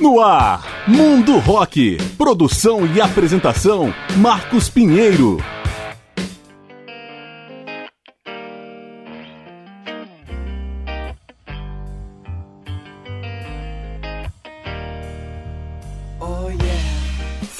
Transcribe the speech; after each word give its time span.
No 0.00 0.18
ar, 0.18 0.64
Mundo 0.88 1.38
Rock. 1.38 1.98
Produção 2.16 2.86
e 2.86 3.02
apresentação, 3.02 3.92
Marcos 4.16 4.66
Pinheiro. 4.66 5.36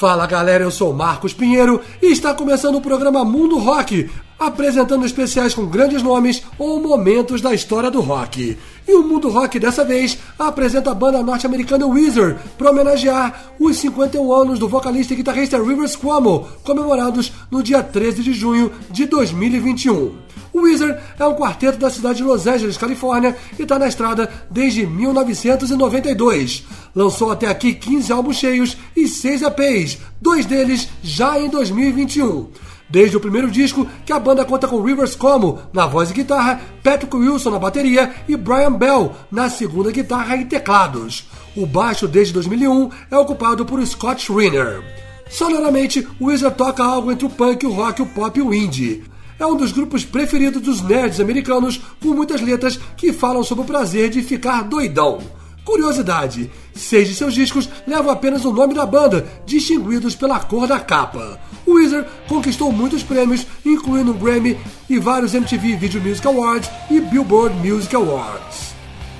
Fala 0.01 0.25
galera, 0.25 0.63
eu 0.63 0.71
sou 0.71 0.91
Marcos 0.91 1.31
Pinheiro 1.31 1.79
e 2.01 2.07
está 2.07 2.33
começando 2.33 2.73
o 2.73 2.81
programa 2.81 3.23
Mundo 3.23 3.59
Rock, 3.59 4.09
apresentando 4.41 5.05
especiais 5.05 5.53
com 5.53 5.67
grandes 5.67 6.01
nomes 6.01 6.41
ou 6.57 6.81
momentos 6.81 7.41
da 7.41 7.53
história 7.53 7.91
do 7.91 8.01
rock. 8.01 8.57
E 8.87 8.93
o 8.95 9.03
Mundo 9.03 9.29
Rock 9.29 9.59
dessa 9.59 9.85
vez 9.85 10.17
apresenta 10.37 10.89
a 10.89 10.95
banda 10.95 11.21
norte-americana 11.21 11.85
Weezer 11.85 12.39
para 12.57 12.71
homenagear 12.71 13.53
os 13.59 13.77
51 13.77 14.33
anos 14.33 14.57
do 14.57 14.67
vocalista 14.67 15.13
e 15.13 15.17
guitarrista 15.17 15.61
Rivers 15.61 15.95
Cuomo, 15.95 16.47
comemorados 16.63 17.31
no 17.51 17.61
dia 17.61 17.83
13 17.83 18.23
de 18.23 18.33
junho 18.33 18.71
de 18.89 19.05
2021. 19.05 20.15
O 20.51 20.61
Weezer 20.61 20.99
é 21.19 21.25
um 21.25 21.35
quarteto 21.35 21.77
da 21.77 21.91
cidade 21.91 22.17
de 22.17 22.23
Los 22.23 22.47
Angeles, 22.47 22.77
Califórnia, 22.77 23.37
e 23.59 23.61
está 23.61 23.77
na 23.77 23.87
estrada 23.87 24.27
desde 24.49 24.87
1992. 24.87 26.65
Lançou 26.95 27.31
até 27.31 27.47
aqui 27.47 27.75
15 27.75 28.11
álbuns 28.11 28.37
cheios 28.37 28.75
e 28.95 29.07
6 29.07 29.43
EPs, 29.43 29.99
dois 30.19 30.47
deles 30.47 30.89
já 31.03 31.39
em 31.39 31.47
2021. 31.47 32.49
Desde 32.91 33.15
o 33.15 33.19
primeiro 33.21 33.49
disco, 33.49 33.87
que 34.05 34.11
a 34.11 34.19
banda 34.19 34.43
conta 34.43 34.67
com 34.67 34.81
Rivers 34.81 35.15
Como 35.15 35.59
na 35.71 35.87
voz 35.87 36.11
e 36.11 36.13
guitarra, 36.13 36.59
Patrick 36.83 37.15
Wilson 37.15 37.51
na 37.51 37.59
bateria 37.59 38.13
e 38.27 38.35
Brian 38.35 38.73
Bell 38.73 39.13
na 39.31 39.49
segunda 39.49 39.91
guitarra 39.91 40.35
e 40.35 40.45
teclados. 40.45 41.29
O 41.55 41.65
baixo 41.65 42.07
desde 42.07 42.33
2001 42.33 42.89
é 43.09 43.17
ocupado 43.17 43.65
por 43.65 43.85
Scott 43.85 44.21
Schreiner. 44.21 44.83
Sonoramente, 45.29 46.05
o 46.19 46.25
Weezer 46.25 46.51
toca 46.51 46.83
algo 46.83 47.11
entre 47.11 47.25
o 47.25 47.29
punk, 47.29 47.65
o 47.65 47.71
rock, 47.71 48.01
o 48.01 48.05
pop 48.05 48.37
e 48.37 48.41
o 48.41 48.53
indie 48.53 49.03
é 49.41 49.45
um 49.45 49.55
dos 49.55 49.71
grupos 49.71 50.05
preferidos 50.05 50.61
dos 50.61 50.81
nerds 50.83 51.19
americanos, 51.19 51.81
com 51.99 52.09
muitas 52.09 52.41
letras 52.41 52.79
que 52.95 53.11
falam 53.11 53.43
sobre 53.43 53.63
o 53.63 53.67
prazer 53.67 54.09
de 54.09 54.21
ficar 54.21 54.63
doidão. 54.63 55.19
Curiosidade: 55.65 56.51
seis 56.75 57.07
de 57.07 57.15
seus 57.15 57.33
discos 57.33 57.67
levam 57.87 58.11
apenas 58.11 58.45
o 58.45 58.53
nome 58.53 58.75
da 58.75 58.85
banda, 58.85 59.27
distinguidos 59.43 60.15
pela 60.15 60.39
cor 60.39 60.67
da 60.67 60.79
capa. 60.79 61.39
O 61.65 61.73
Weezer 61.73 62.05
conquistou 62.27 62.71
muitos 62.71 63.03
prêmios, 63.03 63.45
incluindo 63.65 64.11
um 64.11 64.17
Grammy 64.17 64.57
e 64.89 64.99
vários 64.99 65.33
MTV 65.33 65.75
Video 65.75 66.01
Music 66.01 66.25
Awards 66.27 66.69
e 66.89 66.99
Billboard 66.99 67.55
Music 67.55 67.95
Awards. 67.95 68.71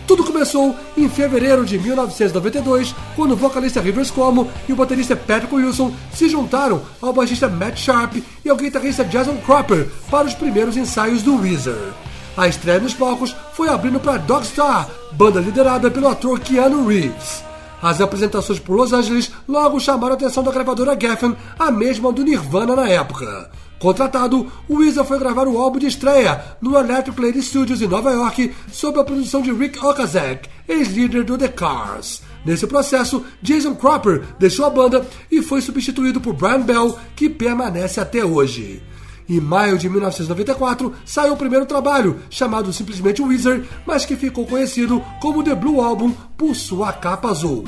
Tudo 0.08 0.26
começou 0.26 0.76
em 0.98 1.08
fevereiro 1.08 1.66
de 1.66 1.80
1992, 1.80 2.94
quando 3.16 3.32
o 3.32 3.36
vocalista 3.38 3.80
Rivers 3.80 4.12
Cuomo 4.12 4.50
e 4.68 4.74
o 4.74 4.76
baterista 4.76 5.16
Patrick 5.16 5.56
Wilson 5.56 5.94
se 6.14 6.28
juntaram 6.28 6.82
ao 7.02 7.14
baixista 7.14 7.48
Matt 7.48 7.78
Sharp 7.78 8.18
e 8.44 8.50
ao 8.50 8.58
guitarrista 8.58 9.06
Jason 9.06 9.38
Cropper 9.38 9.88
para 10.10 10.28
os 10.28 10.34
primeiros 10.34 10.76
ensaios 10.76 11.22
do 11.22 11.38
Weezer. 11.38 11.94
A 12.36 12.48
estreia 12.48 12.80
nos 12.80 12.94
palcos 12.94 13.36
foi 13.54 13.70
abrindo 13.70 14.00
para 14.00 14.18
Dogstar, 14.18 14.90
banda 15.14 15.40
liderada 15.40 15.90
pelo 15.90 16.08
ator 16.08 16.40
Keanu 16.40 16.88
Reeves. 16.88 17.51
As 17.82 18.00
apresentações 18.00 18.60
por 18.60 18.76
Los 18.76 18.94
Angeles 18.94 19.32
logo 19.48 19.80
chamaram 19.80 20.14
a 20.14 20.16
atenção 20.16 20.44
da 20.44 20.52
gravadora 20.52 20.98
Geffen, 21.00 21.36
a 21.58 21.72
mesma 21.72 22.12
do 22.12 22.24
Nirvana 22.24 22.76
na 22.76 22.88
época. 22.88 23.50
Contratado, 23.80 24.52
o 24.70 24.76
Weezer 24.76 25.04
foi 25.04 25.18
gravar 25.18 25.48
o 25.48 25.58
álbum 25.58 25.80
de 25.80 25.88
estreia 25.88 26.40
no 26.62 26.78
Electric 26.78 27.20
Lady 27.20 27.42
Studios 27.42 27.82
em 27.82 27.88
Nova 27.88 28.12
York, 28.12 28.54
sob 28.72 29.00
a 29.00 29.04
produção 29.04 29.42
de 29.42 29.52
Rick 29.52 29.84
Okazek, 29.84 30.48
ex-líder 30.68 31.24
do 31.24 31.36
The 31.36 31.48
Cars. 31.48 32.22
Nesse 32.46 32.68
processo, 32.68 33.26
Jason 33.42 33.74
Cropper 33.74 34.24
deixou 34.38 34.66
a 34.66 34.70
banda 34.70 35.04
e 35.32 35.42
foi 35.42 35.62
substituído 35.62 36.22
por 36.22 36.34
Brian 36.34 36.62
Bell, 36.62 36.96
que 37.16 37.28
permanece 37.28 38.00
até 38.00 38.24
hoje. 38.24 38.84
Em 39.32 39.40
maio 39.40 39.78
de 39.78 39.88
1994, 39.88 40.94
saiu 41.06 41.32
o 41.32 41.38
primeiro 41.38 41.66
trabalho, 41.66 42.20
chamado 42.30 42.74
simplesmente 42.74 43.22
Weezer, 43.22 43.64
mas 43.86 44.04
que 44.04 44.18
ficou 44.18 44.46
conhecido 44.46 45.02
como 45.22 45.42
The 45.42 45.56
Blue 45.56 45.80
Album 45.80 46.12
por 46.36 46.54
sua 46.54 46.92
capa 46.92 47.30
azul. 47.30 47.64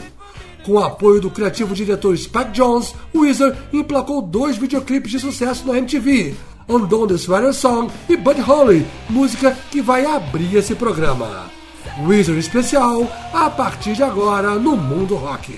Com 0.66 0.74
o 0.74 0.84
apoio 0.84 1.22
do 1.22 1.32
criativo 1.32 1.74
diretor 1.74 2.18
Spike 2.18 2.52
Jones, 2.52 2.94
Weezer 3.16 3.56
emplacou 3.72 4.22
dois 4.22 4.58
videoclipes 4.58 5.10
de 5.10 5.20
sucesso 5.20 5.66
na 5.66 5.78
MTV, 5.78 6.36
Undone 6.68 7.14
the 7.14 7.18
Sweater 7.18 7.54
Song 7.54 7.90
e 8.10 8.18
Bud 8.18 8.42
Holly, 8.42 8.86
música 9.10 9.58
que 9.72 9.82
vai 9.82 10.06
abrir 10.06 10.58
esse 10.58 10.76
programa. 10.76 11.46
Weezer 12.06 12.38
especial, 12.38 13.08
a 13.34 13.50
partir 13.50 13.94
de 13.94 14.04
agora 14.04 14.56
no 14.56 14.76
Mundo 14.76 15.16
Rock. 15.16 15.58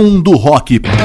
Mundo 0.00 0.32
Rock. 0.32 0.99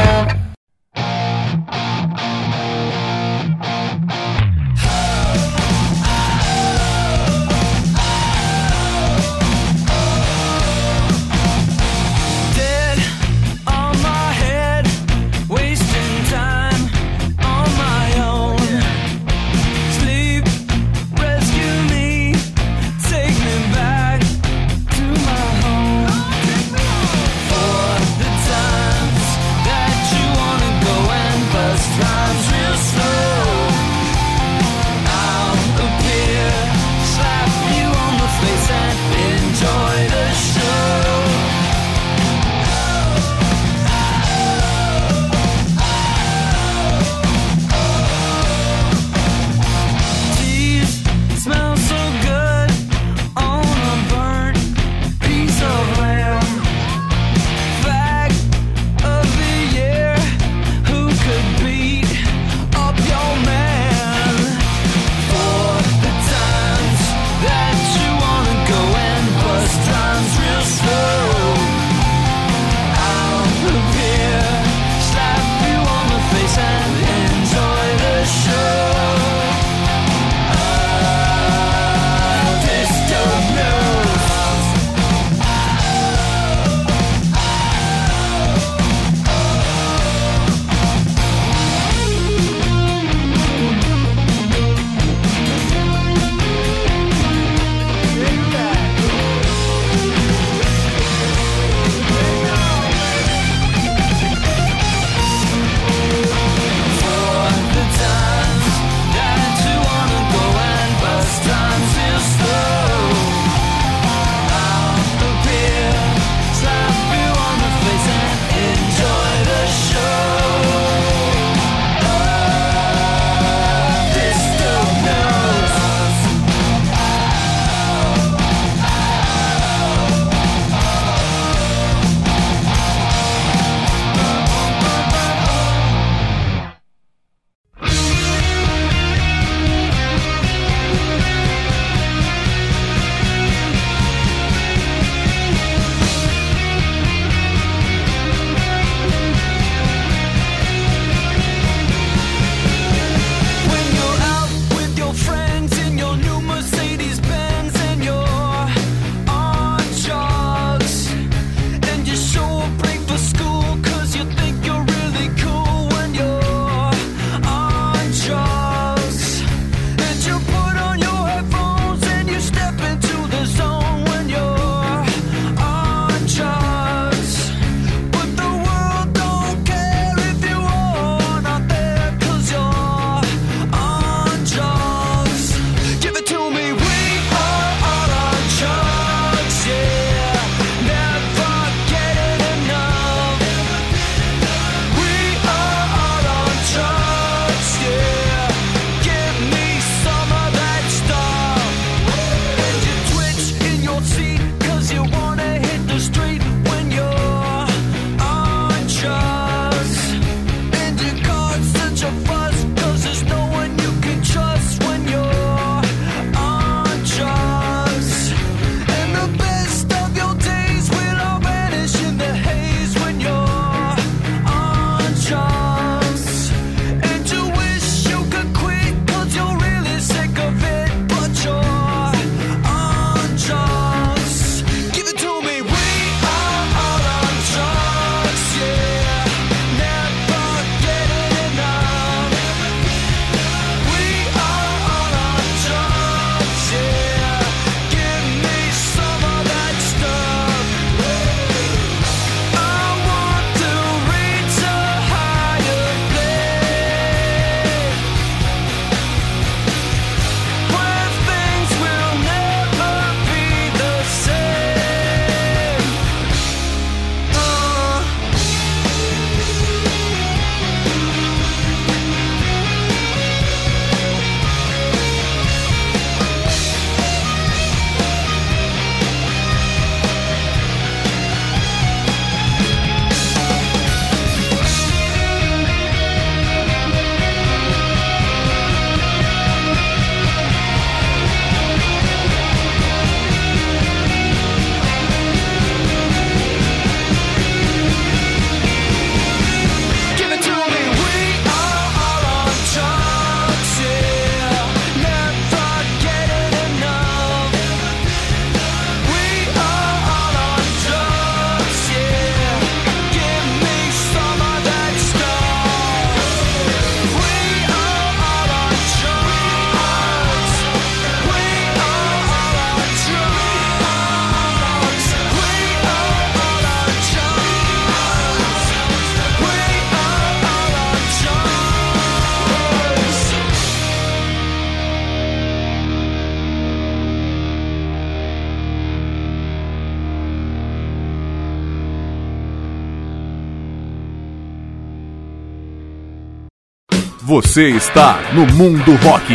Você 347.26 347.70
está 347.70 348.22
no 348.34 348.46
Mundo 348.54 348.94
Rock. 348.98 349.34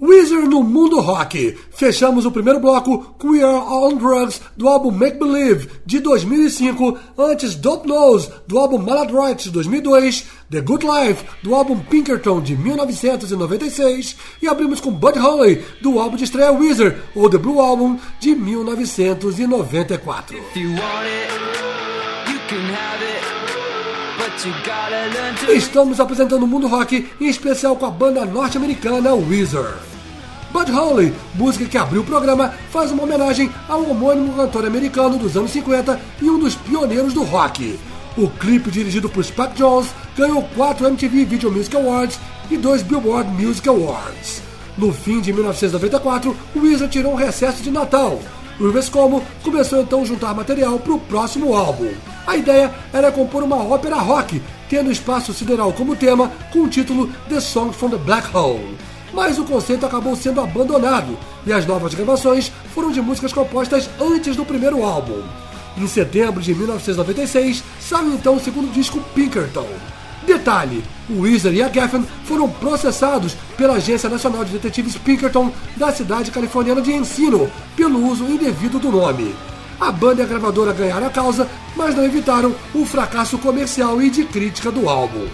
Weezer 0.00 0.48
no 0.48 0.62
Mundo 0.62 1.00
Rock. 1.00 1.58
Fechamos 1.72 2.24
o 2.24 2.30
primeiro 2.30 2.60
bloco 2.60 3.16
com 3.18 3.30
We 3.30 3.42
Are 3.42 3.66
On 3.66 3.96
Drugs 3.96 4.40
do 4.56 4.68
álbum 4.68 4.92
Make 4.92 5.18
Believe 5.18 5.68
de 5.84 5.98
2005, 5.98 6.96
antes 7.18 7.56
Dope 7.56 7.88
Nose 7.88 8.30
do 8.46 8.58
álbum 8.58 8.78
Maladroit 8.78 9.42
de 9.42 9.50
2002, 9.50 10.26
The 10.48 10.60
Good 10.60 10.86
Life 10.86 11.24
do 11.42 11.52
álbum 11.52 11.80
Pinkerton 11.80 12.40
de 12.40 12.56
1996 12.56 14.16
e 14.40 14.46
abrimos 14.46 14.80
com 14.80 14.92
Bud 14.92 15.18
Holly 15.18 15.64
do 15.82 15.98
álbum 15.98 16.16
de 16.16 16.22
estreia 16.22 16.52
Weezer, 16.52 17.02
ou 17.12 17.28
The 17.28 17.38
Blue 17.38 17.58
Album 17.58 17.98
de 18.20 18.36
1994. 18.36 20.38
Estamos 25.48 25.98
apresentando 25.98 26.42
o 26.42 26.46
mundo 26.46 26.66
rock, 26.66 27.08
em 27.18 27.26
especial 27.26 27.74
com 27.74 27.86
a 27.86 27.90
banda 27.90 28.24
norte-americana 28.26 29.14
Weezer. 29.14 29.74
Bud 30.52 30.70
Holly, 30.70 31.14
música 31.34 31.64
que 31.64 31.78
abriu 31.78 32.02
o 32.02 32.04
programa, 32.04 32.52
faz 32.70 32.90
uma 32.90 33.04
homenagem 33.04 33.50
ao 33.66 33.82
homônimo 33.82 34.34
cantor 34.34 34.66
americano 34.66 35.16
dos 35.16 35.36
anos 35.36 35.50
50 35.52 35.98
e 36.20 36.28
um 36.28 36.38
dos 36.38 36.54
pioneiros 36.54 37.14
do 37.14 37.22
rock. 37.22 37.78
O 38.16 38.28
clipe 38.28 38.70
dirigido 38.70 39.08
por 39.08 39.24
Spike 39.24 39.54
Jones 39.54 39.88
ganhou 40.16 40.42
4 40.54 40.86
MTV 40.86 41.24
Video 41.24 41.50
Music 41.50 41.74
Awards 41.74 42.18
e 42.50 42.56
2 42.56 42.82
Billboard 42.82 43.30
Music 43.42 43.66
Awards. 43.68 44.42
No 44.76 44.92
fim 44.92 45.20
de 45.20 45.32
1994, 45.32 46.36
o 46.54 46.60
Weezer 46.60 46.88
tirou 46.88 47.12
um 47.12 47.16
recesso 47.16 47.62
de 47.62 47.70
Natal. 47.70 48.20
Como 48.90 49.22
começou 49.42 49.82
então 49.82 50.02
a 50.02 50.04
juntar 50.04 50.34
material 50.34 50.78
para 50.78 50.94
o 50.94 51.00
próximo 51.00 51.54
álbum. 51.54 51.92
A 52.26 52.36
ideia 52.36 52.72
era 52.92 53.12
compor 53.12 53.42
uma 53.42 53.56
ópera 53.56 53.96
rock, 53.96 54.42
tendo 54.68 54.90
espaço 54.90 55.34
sideral 55.34 55.72
como 55.72 55.94
tema, 55.94 56.32
com 56.52 56.60
o 56.60 56.68
título 56.68 57.08
The 57.28 57.40
Song 57.40 57.72
from 57.72 57.90
the 57.90 57.98
Black 57.98 58.34
Hole. 58.34 58.76
Mas 59.12 59.38
o 59.38 59.44
conceito 59.44 59.86
acabou 59.86 60.16
sendo 60.16 60.40
abandonado 60.40 61.16
e 61.46 61.52
as 61.52 61.66
novas 61.66 61.94
gravações 61.94 62.50
foram 62.74 62.90
de 62.90 63.00
músicas 63.00 63.32
compostas 63.32 63.88
antes 64.00 64.34
do 64.34 64.44
primeiro 64.44 64.82
álbum. 64.82 65.22
Em 65.76 65.86
setembro 65.86 66.40
de 66.40 66.54
1996, 66.54 67.62
saiu 67.78 68.14
então 68.14 68.36
o 68.36 68.40
segundo 68.40 68.72
disco 68.72 69.00
Pinkerton. 69.14 69.68
Detalhe: 70.26 70.82
o 71.08 71.20
Weezer 71.20 71.54
e 71.54 71.62
a 71.62 71.68
Geffen 71.68 72.04
foram 72.24 72.50
processados 72.50 73.36
pela 73.56 73.74
Agência 73.74 74.08
Nacional 74.08 74.44
de 74.44 74.52
Detetives 74.52 74.96
Pinkerton 74.96 75.52
da 75.76 75.92
cidade 75.92 76.32
californiana 76.32 76.82
de 76.82 76.92
Encino 76.92 77.48
pelo 77.76 78.04
uso 78.04 78.24
indevido 78.24 78.78
do 78.78 78.90
nome. 78.90 79.34
A 79.80 79.92
banda 79.92 80.22
e 80.22 80.24
a 80.24 80.28
gravadora 80.28 80.72
ganharam 80.72 81.06
a 81.06 81.10
causa, 81.10 81.48
mas 81.76 81.94
não 81.94 82.04
evitaram 82.04 82.54
o 82.74 82.84
fracasso 82.84 83.38
comercial 83.38 84.02
e 84.02 84.10
de 84.10 84.24
crítica 84.24 84.70
do 84.70 84.88
álbum. 84.88 85.26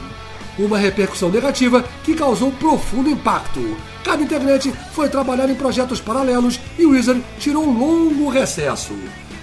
Uma 0.58 0.76
repercussão 0.76 1.30
negativa 1.30 1.82
que 2.04 2.14
causou 2.14 2.52
profundo 2.52 3.08
impacto. 3.08 3.76
Cada 4.04 4.22
integrante 4.22 4.72
foi 4.92 5.08
trabalhar 5.08 5.48
em 5.48 5.54
projetos 5.54 6.00
paralelos 6.00 6.60
e 6.78 6.84
Wizard 6.84 7.24
tirou 7.38 7.64
um 7.64 7.78
longo 7.78 8.28
recesso. 8.28 8.92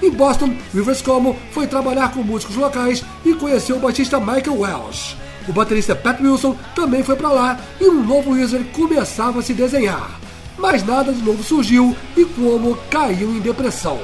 Em 0.01 0.11
Boston, 0.11 0.53
Rivers 0.73 1.01
Como 1.01 1.35
foi 1.51 1.65
trabalhar 1.65 2.11
com 2.11 2.21
músicos 2.21 2.55
locais 2.55 3.03
e 3.25 3.33
conheceu 3.33 3.77
o 3.77 3.79
baixista 3.79 4.19
Michael 4.19 4.59
Welsh. 4.59 5.17
O 5.47 5.53
baterista 5.53 5.95
Pat 5.95 6.19
Wilson 6.21 6.55
também 6.75 7.03
foi 7.03 7.15
para 7.15 7.31
lá 7.31 7.59
e 7.79 7.89
um 7.89 8.03
novo 8.03 8.31
Wizard 8.31 8.65
começava 8.71 9.39
a 9.39 9.41
se 9.41 9.53
desenhar. 9.53 10.19
Mas 10.57 10.85
nada 10.85 11.13
de 11.13 11.21
novo 11.23 11.43
surgiu 11.43 11.95
e 12.17 12.25
Cuomo 12.25 12.77
caiu 12.89 13.31
em 13.31 13.39
depressão. 13.39 13.99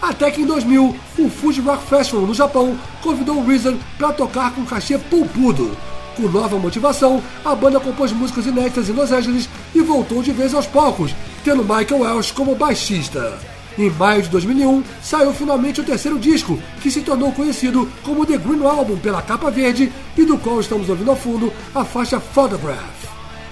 Até 0.00 0.30
que 0.30 0.42
em 0.42 0.46
2000, 0.46 0.96
o 1.18 1.28
Fuji 1.28 1.60
Rock 1.60 1.84
Festival 1.86 2.26
no 2.26 2.34
Japão 2.34 2.78
convidou 3.02 3.36
o 3.36 3.46
Wizard 3.46 3.78
para 3.98 4.12
tocar 4.12 4.54
com 4.54 4.64
cachê 4.64 4.96
poupudo. 4.96 5.76
Com 6.16 6.28
nova 6.28 6.56
motivação, 6.58 7.22
a 7.44 7.54
banda 7.54 7.80
compôs 7.80 8.12
músicas 8.12 8.46
inéditas 8.46 8.88
em 8.88 8.92
Los 8.92 9.10
Angeles 9.10 9.48
e 9.74 9.80
voltou 9.80 10.22
de 10.22 10.32
vez 10.32 10.54
aos 10.54 10.66
palcos, 10.66 11.14
tendo 11.44 11.62
Michael 11.62 12.00
Welsh 12.00 12.30
como 12.30 12.54
baixista. 12.54 13.38
Em 13.78 13.90
maio 13.90 14.22
de 14.22 14.28
2001, 14.28 14.82
saiu 15.00 15.32
finalmente 15.32 15.80
o 15.80 15.84
terceiro 15.84 16.18
disco, 16.18 16.58
que 16.82 16.90
se 16.90 17.00
tornou 17.00 17.30
conhecido 17.32 17.88
como 18.02 18.26
The 18.26 18.36
Green 18.36 18.64
Album 18.64 18.98
pela 18.98 19.22
capa 19.22 19.50
verde 19.50 19.92
e 20.16 20.24
do 20.24 20.36
qual 20.36 20.60
estamos 20.60 20.88
ouvindo 20.88 21.10
ao 21.10 21.16
fundo 21.16 21.52
a 21.74 21.84
faixa 21.84 22.18
Photograph. 22.18 23.06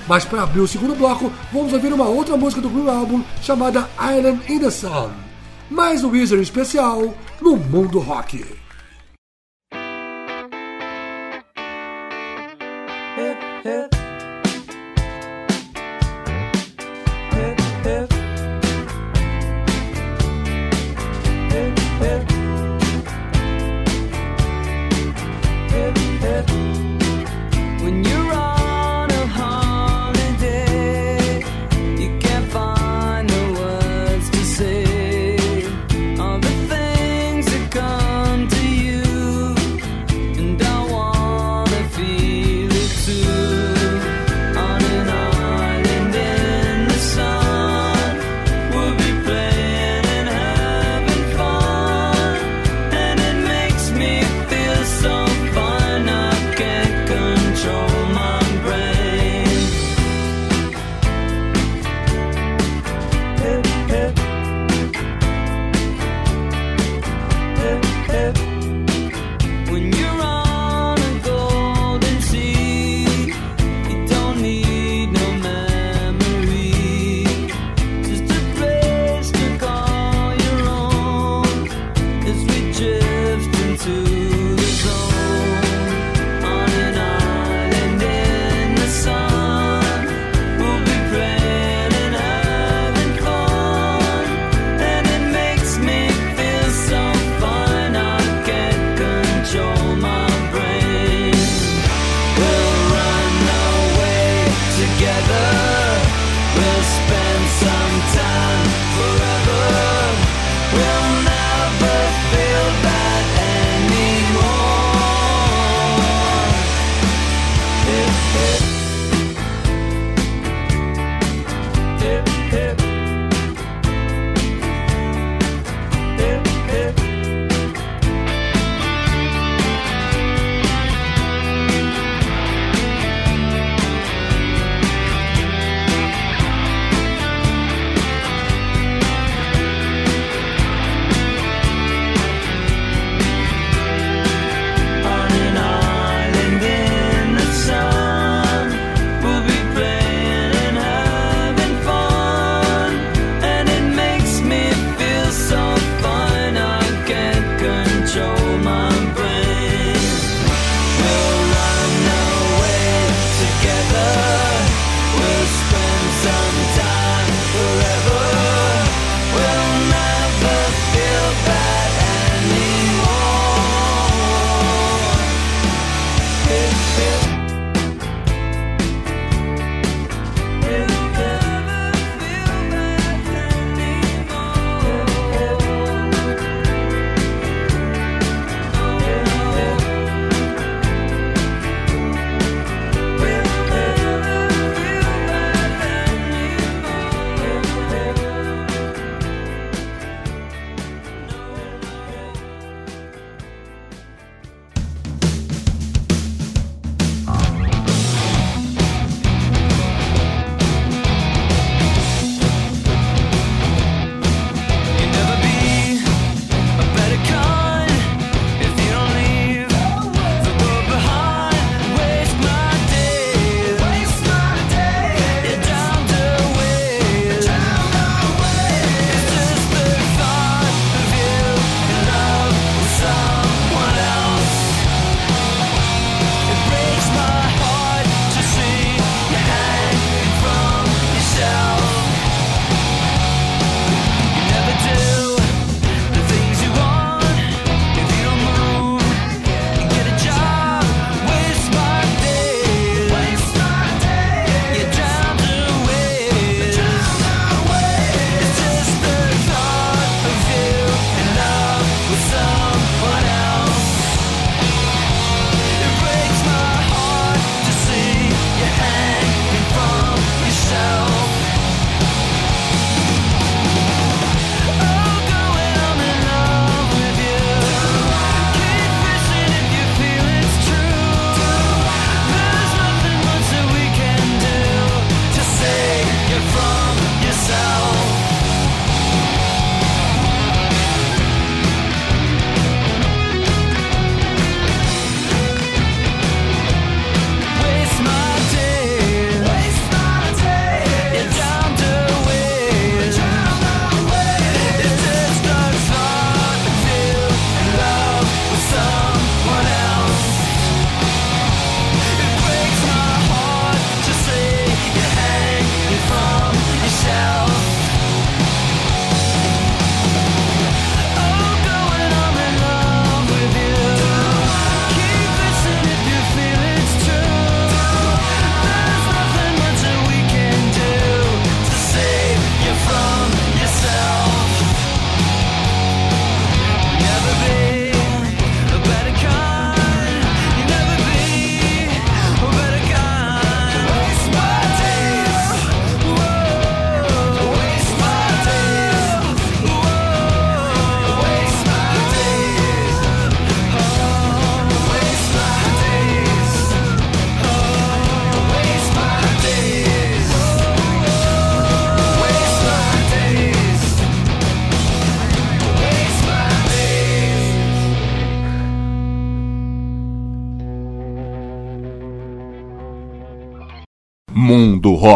Mas 0.09 0.25
para 0.25 0.43
abrir 0.43 0.61
o 0.61 0.69
segundo 0.69 0.97
bloco, 0.97 1.33
vamos 1.53 1.73
ouvir 1.73 1.93
uma 1.93 2.09
outra 2.09 2.37
música 2.37 2.61
do 2.61 2.69
Green 2.69 2.89
Album 2.89 3.23
chamada 3.41 3.89
Island 4.01 4.41
in 4.53 4.59
the 4.59 4.71
Sun 4.71 5.27
mais 5.71 6.05
um 6.05 6.11
Wizard 6.11 6.43
especial 6.43 7.15
no 7.41 7.57
Mundo 7.57 7.99
Rock. 7.99 8.66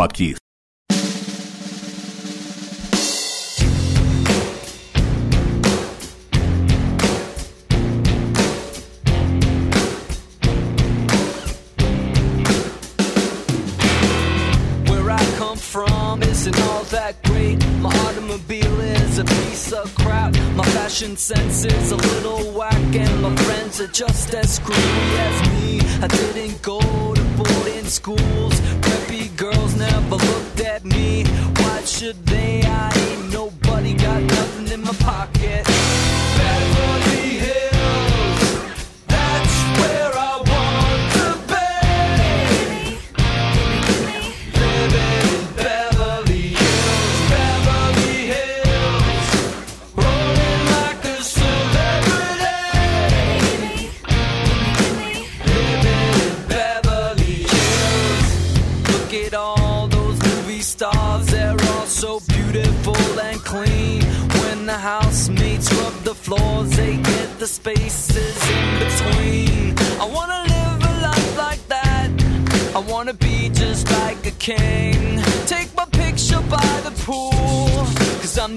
Rock. 0.00 0.39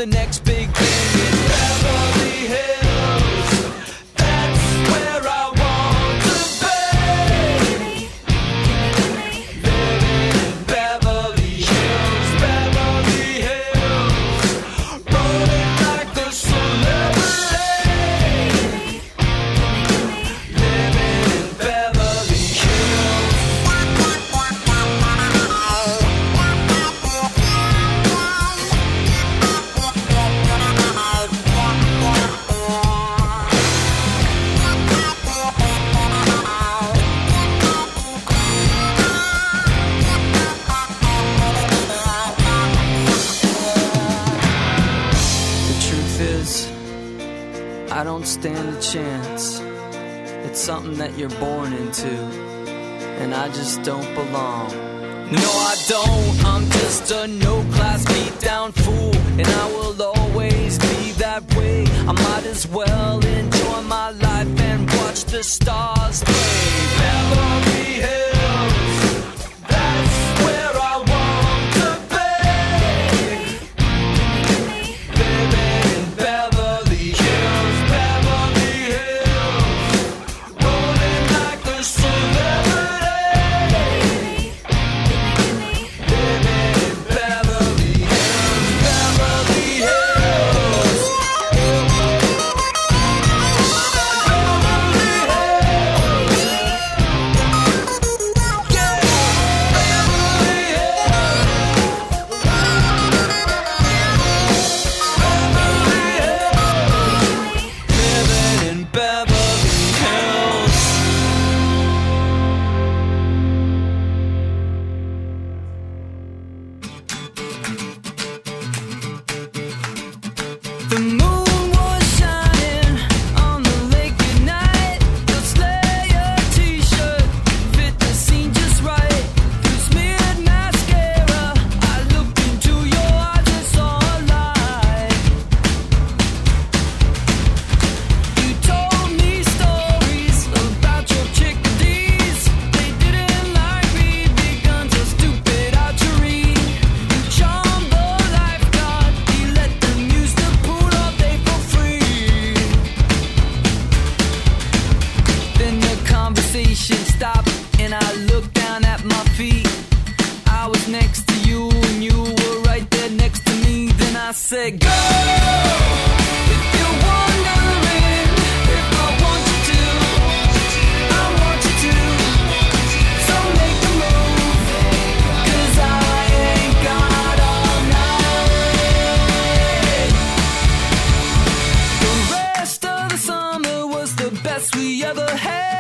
The 0.04 0.08
next 0.08 0.43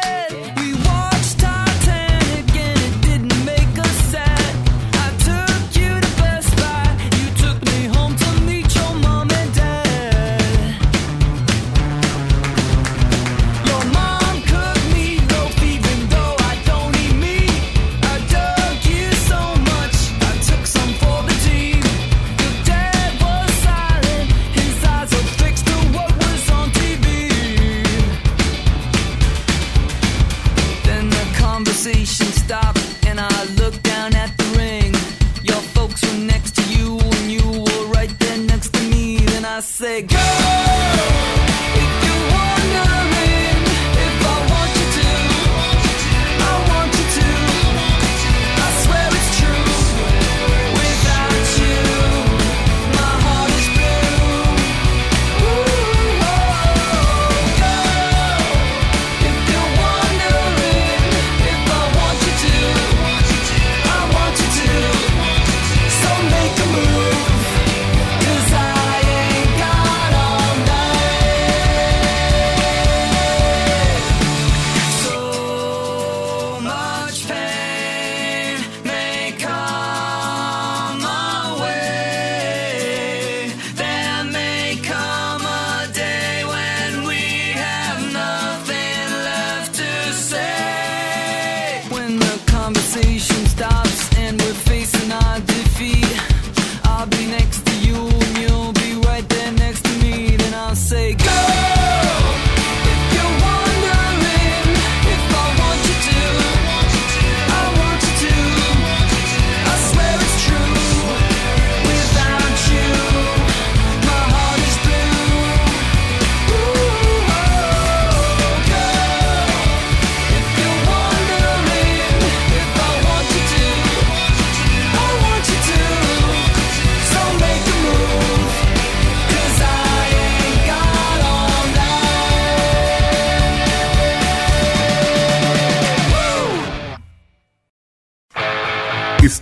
Yeah. 0.05 0.42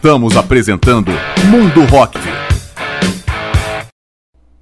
Estamos 0.02 0.36
apresentando 0.36 1.12
Mundo 1.52 1.86
Rock. 1.86 2.18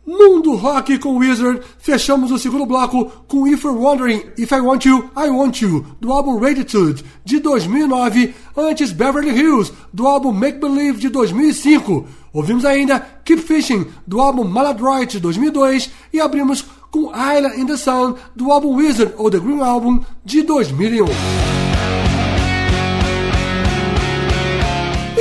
Mundo 0.06 0.54
Rock 0.58 0.99
com 0.99 1.15
Wizard, 1.15 1.62
fechamos 1.78 2.30
o 2.30 2.38
segundo 2.38 2.65
bloco 2.65 3.06
com 3.25 3.47
If 3.47 3.63
You're 3.63 3.80
Wondering 3.80 4.21
If 4.38 4.52
I 4.52 4.60
Want 4.60 4.84
You, 4.84 5.10
I 5.15 5.30
Want 5.30 5.62
You, 5.62 5.86
do 6.02 6.12
álbum 6.12 6.38
Raditude, 6.39 7.06
de 7.23 7.39
2009, 7.39 8.36
antes 8.58 8.91
Beverly 8.91 9.30
Hills, 9.30 9.71
do 9.93 10.08
álbum 10.08 10.34
Make 10.34 10.60
Believe, 10.60 10.99
de 10.99 11.08
2005. 11.08 12.06
Ouvimos 12.34 12.65
ainda 12.65 12.99
Keep 13.23 13.41
Fishing, 13.41 13.86
do 14.06 14.19
álbum 14.19 14.43
Maladroit, 14.43 15.10
de 15.10 15.21
2002, 15.21 15.89
e 16.12 16.19
abrimos 16.19 16.65
com 16.91 17.13
Island 17.13 17.62
in 17.62 17.65
the 17.65 17.78
Sun, 17.78 18.15
do 18.36 18.52
álbum 18.52 18.75
Wizard, 18.75 19.13
ou 19.15 19.32
The 19.32 19.39
Green 19.39 19.62
Album, 19.62 20.02
de 20.25 20.43
2001. 20.43 21.58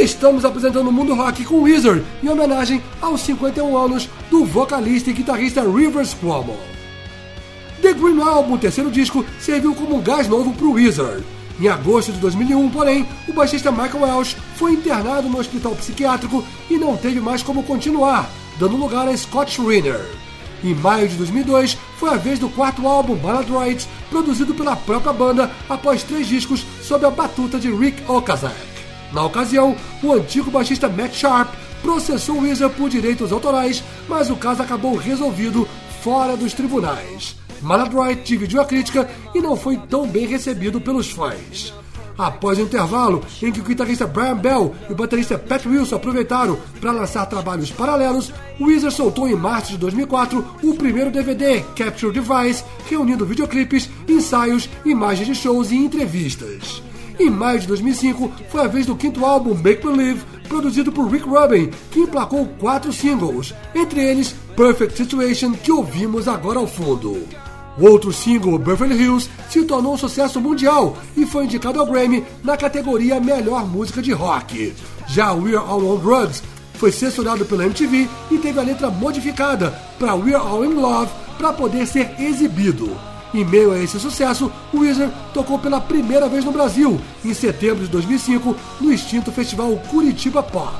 Estamos 0.00 0.44
apresentando 0.44 0.90
o 0.90 0.92
Mundo 0.92 1.12
Rock 1.12 1.44
com 1.44 1.62
Wizard, 1.62 2.04
em 2.22 2.28
homenagem 2.28 2.80
aos 3.00 3.20
51 3.22 3.76
anos 3.76 4.08
do 4.30 4.44
vocalista 4.44 5.10
e 5.10 5.12
guitarrista 5.12 5.60
Rivers 5.60 6.14
Cuomo. 6.14 6.56
The 7.82 7.94
Green 7.94 8.22
Album, 8.22 8.54
o 8.54 8.58
terceiro 8.58 8.92
disco, 8.92 9.26
serviu 9.40 9.74
como 9.74 9.96
um 9.96 10.00
gás 10.00 10.28
novo 10.28 10.52
para 10.52 10.66
o 10.66 10.74
Wizard. 10.74 11.24
Em 11.60 11.66
agosto 11.66 12.12
de 12.12 12.20
2001, 12.20 12.70
porém, 12.70 13.08
o 13.26 13.32
baixista 13.32 13.72
Michael 13.72 14.04
Welsh 14.04 14.36
foi 14.54 14.74
internado 14.74 15.28
no 15.28 15.40
hospital 15.40 15.74
psiquiátrico 15.74 16.44
e 16.70 16.78
não 16.78 16.96
teve 16.96 17.18
mais 17.18 17.42
como 17.42 17.64
continuar, 17.64 18.30
dando 18.56 18.76
lugar 18.76 19.08
a 19.08 19.16
Scott 19.16 19.60
Reiner. 19.60 20.06
Em 20.62 20.74
maio 20.76 21.08
de 21.08 21.16
2002, 21.16 21.76
foi 21.98 22.10
a 22.10 22.16
vez 22.16 22.38
do 22.38 22.48
quarto 22.48 22.86
álbum 22.86 23.16
Maladroit, 23.16 23.84
produzido 24.08 24.54
pela 24.54 24.76
própria 24.76 25.12
banda 25.12 25.50
após 25.68 26.04
três 26.04 26.28
discos 26.28 26.64
sob 26.82 27.04
a 27.04 27.10
batuta 27.10 27.58
de 27.58 27.68
Rick 27.72 28.00
Okazak. 28.08 28.77
Na 29.12 29.24
ocasião, 29.24 29.74
o 30.02 30.12
antigo 30.12 30.50
baixista 30.50 30.88
Matt 30.88 31.14
Sharp 31.14 31.54
processou 31.82 32.40
Weezer 32.40 32.70
por 32.70 32.90
direitos 32.90 33.32
autorais, 33.32 33.82
mas 34.08 34.30
o 34.30 34.36
caso 34.36 34.62
acabou 34.62 34.96
resolvido 34.96 35.66
fora 36.02 36.36
dos 36.36 36.52
tribunais. 36.52 37.36
Maladroit 37.62 38.22
dividiu 38.22 38.60
a 38.60 38.64
crítica 38.64 39.08
e 39.34 39.40
não 39.40 39.56
foi 39.56 39.76
tão 39.76 40.06
bem 40.06 40.26
recebido 40.26 40.80
pelos 40.80 41.10
fãs. 41.10 41.72
Após 42.16 42.58
o 42.58 42.62
intervalo 42.62 43.24
em 43.40 43.52
que 43.52 43.60
o 43.60 43.62
guitarrista 43.62 44.04
Brian 44.04 44.36
Bell 44.36 44.74
e 44.88 44.92
o 44.92 44.96
baterista 44.96 45.38
Pat 45.38 45.64
Wilson 45.64 45.96
aproveitaram 45.96 46.58
para 46.80 46.90
lançar 46.90 47.24
trabalhos 47.26 47.70
paralelos, 47.70 48.32
Weezer 48.60 48.90
soltou 48.90 49.28
em 49.28 49.36
março 49.36 49.70
de 49.70 49.78
2004 49.78 50.44
o 50.64 50.74
primeiro 50.74 51.12
DVD, 51.12 51.60
Capture 51.76 52.12
Device, 52.12 52.64
reunindo 52.88 53.24
videoclipes, 53.24 53.88
ensaios, 54.08 54.68
imagens 54.84 55.28
de 55.28 55.34
shows 55.36 55.70
e 55.70 55.76
entrevistas. 55.76 56.82
Em 57.18 57.30
maio 57.30 57.58
de 57.58 57.66
2005, 57.66 58.30
foi 58.48 58.60
a 58.60 58.68
vez 58.68 58.86
do 58.86 58.94
quinto 58.94 59.24
álbum 59.24 59.52
Make 59.52 59.82
Believe, 59.82 60.24
produzido 60.48 60.92
por 60.92 61.10
Rick 61.10 61.28
Rubin, 61.28 61.70
que 61.90 62.00
emplacou 62.00 62.46
quatro 62.60 62.92
singles, 62.92 63.52
entre 63.74 64.00
eles 64.00 64.34
Perfect 64.56 64.96
Situation, 64.96 65.52
que 65.52 65.72
ouvimos 65.72 66.28
agora 66.28 66.60
ao 66.60 66.66
fundo. 66.66 67.26
O 67.76 67.88
outro 67.88 68.12
single, 68.12 68.58
Beverly 68.58 69.00
Hills, 69.00 69.28
se 69.48 69.64
tornou 69.64 69.94
um 69.94 69.98
sucesso 69.98 70.40
mundial 70.40 70.96
e 71.16 71.26
foi 71.26 71.44
indicado 71.44 71.80
ao 71.80 71.86
Grammy 71.86 72.24
na 72.42 72.56
categoria 72.56 73.20
Melhor 73.20 73.66
Música 73.66 74.00
de 74.00 74.12
Rock. 74.12 74.74
Já 75.08 75.32
We're 75.32 75.56
All 75.56 75.84
on 75.84 75.98
Drugs 75.98 76.42
foi 76.74 76.92
censurado 76.92 77.44
pela 77.44 77.64
MTV 77.64 78.08
e 78.30 78.38
teve 78.38 78.60
a 78.60 78.62
letra 78.62 78.90
modificada 78.90 79.70
para 79.98 80.14
We're 80.14 80.36
All 80.36 80.64
in 80.64 80.74
Love 80.74 81.10
para 81.36 81.52
poder 81.52 81.86
ser 81.86 82.14
exibido. 82.20 82.96
Em 83.34 83.44
meio 83.44 83.72
a 83.72 83.78
esse 83.78 84.00
sucesso, 84.00 84.50
o 84.72 84.80
Weezer 84.80 85.10
tocou 85.34 85.58
pela 85.58 85.80
primeira 85.80 86.28
vez 86.28 86.44
no 86.44 86.52
Brasil, 86.52 86.98
em 87.24 87.34
setembro 87.34 87.84
de 87.84 87.90
2005, 87.90 88.56
no 88.80 88.92
extinto 88.92 89.30
festival 89.30 89.76
Curitiba 89.90 90.42
Pop. 90.42 90.74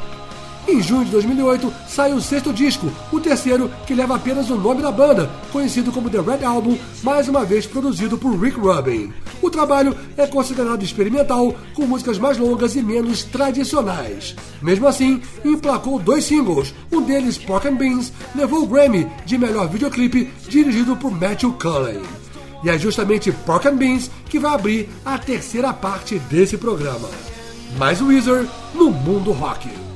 Em 0.66 0.82
junho 0.82 1.06
de 1.06 1.10
2008, 1.12 1.72
saiu 1.88 2.16
o 2.16 2.20
sexto 2.20 2.52
disco, 2.52 2.92
o 3.10 3.18
terceiro 3.18 3.70
que 3.86 3.94
leva 3.94 4.16
apenas 4.16 4.50
o 4.50 4.56
nome 4.56 4.82
da 4.82 4.92
banda, 4.92 5.30
conhecido 5.50 5.90
como 5.90 6.10
The 6.10 6.20
Red 6.20 6.44
Album, 6.44 6.76
mais 7.02 7.26
uma 7.26 7.42
vez 7.42 7.66
produzido 7.66 8.18
por 8.18 8.38
Rick 8.38 8.60
Rubin. 8.60 9.10
O 9.40 9.48
trabalho 9.48 9.96
é 10.14 10.26
considerado 10.26 10.82
experimental, 10.82 11.54
com 11.74 11.86
músicas 11.86 12.18
mais 12.18 12.36
longas 12.36 12.76
e 12.76 12.82
menos 12.82 13.24
tradicionais. 13.24 14.36
Mesmo 14.60 14.86
assim, 14.86 15.22
emplacou 15.42 15.98
dois 15.98 16.24
singles, 16.24 16.74
um 16.92 17.00
deles, 17.00 17.38
Pork 17.38 17.66
and 17.66 17.76
Beans, 17.76 18.12
levou 18.34 18.64
o 18.64 18.66
Grammy 18.66 19.06
de 19.24 19.38
melhor 19.38 19.68
videoclipe, 19.68 20.30
dirigido 20.48 20.94
por 20.96 21.10
Matthew 21.10 21.54
Cullen. 21.54 22.02
E 22.62 22.70
é 22.70 22.78
justamente 22.78 23.32
Pork 23.32 23.68
and 23.68 23.76
Beans 23.76 24.10
que 24.26 24.38
vai 24.38 24.54
abrir 24.54 24.88
a 25.04 25.18
terceira 25.18 25.72
parte 25.72 26.18
desse 26.18 26.56
programa. 26.56 27.08
Mais 27.76 28.00
Wizard 28.00 28.48
no 28.74 28.90
mundo 28.90 29.32
rock. 29.32 29.87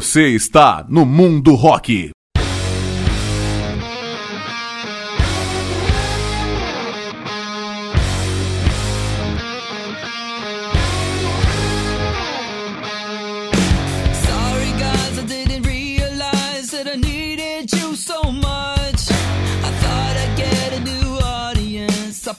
Você 0.00 0.28
está 0.28 0.82
no 0.88 1.04
Mundo 1.04 1.54
Rock. 1.54 2.10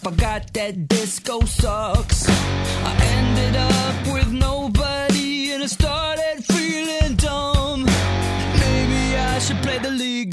I 0.03 0.39
that 0.53 0.87
disco 0.87 1.45
sucks. 1.45 2.27
I 2.27 2.93
ended 3.13 3.55
up 3.55 4.13
with 4.13 4.31
nobody. 4.31 4.80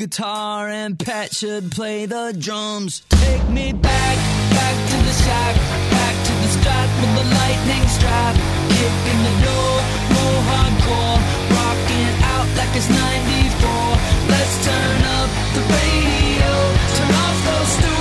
Guitar 0.08 0.68
and 0.68 0.98
Pat 0.98 1.34
should 1.34 1.70
play 1.70 2.06
the 2.06 2.34
drums. 2.38 3.02
Take 3.10 3.46
me 3.50 3.72
back, 3.72 4.16
back 4.56 4.76
to 4.90 4.96
the 5.04 5.12
shack, 5.24 5.54
back 5.92 6.14
to 6.28 6.32
the 6.32 6.48
strat 6.56 6.88
with 7.00 7.12
the 7.18 7.26
lightning 7.36 7.84
strap. 7.88 8.34
Kicking 8.72 9.20
the 9.28 9.34
door, 9.44 9.76
more 10.16 10.40
hardcore, 10.48 11.20
rocking 11.52 12.10
out 12.34 12.48
like 12.56 12.72
it's 12.74 12.88
94. 12.88 13.68
Let's 14.32 14.54
turn 14.64 15.00
up 15.18 15.28
the 15.56 15.62
radio, 15.76 16.52
turn 16.96 17.12
off 17.24 17.38
those 17.44 17.68
stupid 17.76 17.97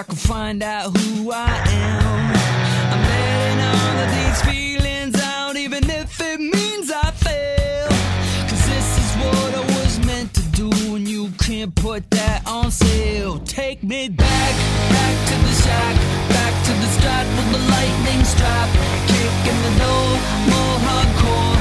I 0.00 0.02
can 0.02 0.16
find 0.16 0.62
out 0.62 0.96
who 0.96 1.30
I 1.30 1.44
am. 1.44 2.32
I'm 2.92 3.02
letting 3.12 3.60
all 3.68 3.96
of 4.02 4.08
these 4.16 4.40
feelings 4.50 5.20
out, 5.20 5.56
even 5.56 5.84
if 5.90 6.18
it 6.22 6.40
means 6.40 6.90
I 6.90 7.10
fail. 7.10 7.88
Cause 8.48 8.64
this 8.72 8.88
is 8.96 9.10
what 9.20 9.54
I 9.56 9.64
was 9.76 10.06
meant 10.06 10.32
to 10.32 10.42
do, 10.56 10.70
and 10.96 11.06
you 11.06 11.28
can't 11.38 11.74
put 11.74 12.08
that 12.12 12.46
on 12.46 12.70
sale. 12.70 13.40
Take 13.40 13.82
me 13.82 14.08
back, 14.08 14.54
back 14.88 15.16
to 15.28 15.34
the 15.46 15.54
shack, 15.64 15.94
back 16.30 16.54
to 16.64 16.72
the 16.80 16.88
strat 16.96 17.26
with 17.36 17.52
the 17.52 17.62
lightning 17.68 18.24
strap. 18.24 18.68
Kicking 19.04 19.60
the 19.66 19.72
door, 19.84 20.08
more 20.48 20.76
hardcore, 20.88 21.59